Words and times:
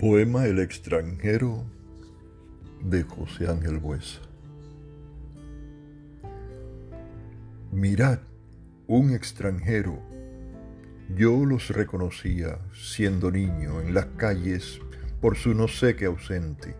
Poema 0.00 0.46
El 0.46 0.60
extranjero 0.60 1.62
de 2.82 3.02
José 3.02 3.50
Ángel 3.50 3.76
Buesa. 3.76 4.22
Mirad, 7.70 8.20
un 8.86 9.12
extranjero. 9.12 10.00
Yo 11.14 11.44
los 11.44 11.68
reconocía 11.68 12.60
siendo 12.72 13.30
niño 13.30 13.82
en 13.82 13.92
las 13.92 14.06
calles 14.16 14.80
por 15.20 15.36
su 15.36 15.52
no 15.52 15.68
sé 15.68 15.96
qué 15.96 16.06
ausente, 16.06 16.74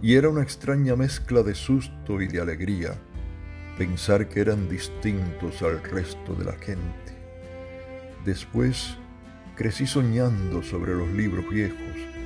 y 0.00 0.14
era 0.14 0.30
una 0.30 0.42
extraña 0.42 0.96
mezcla 0.96 1.42
de 1.42 1.54
susto 1.54 2.22
y 2.22 2.28
de 2.28 2.40
alegría 2.40 2.94
pensar 3.76 4.26
que 4.26 4.40
eran 4.40 4.70
distintos 4.70 5.60
al 5.60 5.82
resto 5.82 6.34
de 6.34 6.46
la 6.46 6.54
gente. 6.54 7.12
Después 8.24 8.96
crecí 9.54 9.86
soñando 9.86 10.62
sobre 10.62 10.94
los 10.94 11.08
libros 11.08 11.46
viejos, 11.50 12.17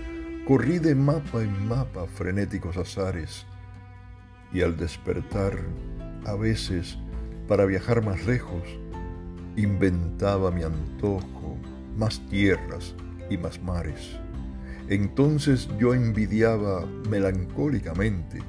corrí 0.46 0.78
de 0.80 0.94
mapa 0.94 1.40
en 1.40 1.68
mapa 1.68 2.06
frenéticos 2.06 2.76
azares, 2.76 3.46
y 4.52 4.62
al 4.62 4.76
despertar, 4.76 5.58
a 6.26 6.34
veces, 6.34 6.98
para 7.46 7.64
viajar 7.64 8.04
más 8.04 8.26
lejos, 8.26 8.62
inventaba 9.56 10.50
mi 10.50 10.62
antojo, 10.62 11.56
más 11.96 12.20
tierras 12.28 12.94
y 13.30 13.36
más 13.36 13.62
mares. 13.62 14.18
Entonces 14.88 15.68
yo 15.78 15.94
envidiaba 15.94 16.86
melancólicamente 17.08 18.42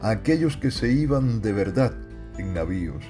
a 0.00 0.10
aquellos 0.10 0.56
que 0.56 0.70
se 0.70 0.92
iban 0.92 1.42
de 1.42 1.52
verdad 1.52 1.92
en 2.38 2.54
navíos, 2.54 3.04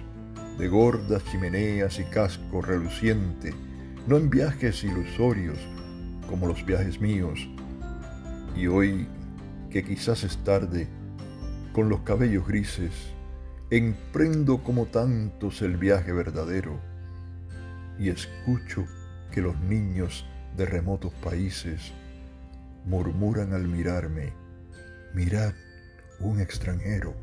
de 0.59 0.68
gordas 0.68 1.23
chimeneas 1.30 1.98
y 1.98 2.04
casco 2.04 2.62
reluciente, 2.62 3.54
no 4.07 4.16
en 4.16 4.30
viajes 4.30 4.82
ilusorios 4.85 5.59
como 6.29 6.46
los 6.46 6.64
viajes 6.64 7.01
míos. 7.01 7.46
Y 8.56 8.66
hoy, 8.66 9.06
que 9.70 9.82
quizás 9.84 10.24
es 10.24 10.36
tarde, 10.45 10.88
con 11.72 11.88
los 11.88 12.00
cabellos 12.00 12.46
grises, 12.46 12.92
emprendo 13.70 14.62
como 14.62 14.86
tantos 14.86 15.62
el 15.62 15.78
viaje 15.78 16.12
verdadero 16.12 16.78
y 17.98 18.10
escucho 18.10 18.86
que 19.30 19.40
los 19.40 19.58
niños 19.60 20.26
de 20.56 20.66
remotos 20.66 21.12
países 21.14 21.92
murmuran 22.84 23.54
al 23.54 23.66
mirarme, 23.68 24.32
mirad 25.14 25.54
un 26.20 26.40
extranjero. 26.40 27.14